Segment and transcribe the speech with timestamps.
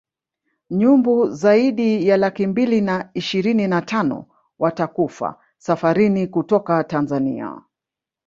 [0.69, 4.25] Nyumbu zaidi ya laki mbili na ishirini na tano
[4.59, 7.61] watakufa safarini kutoka Tanzania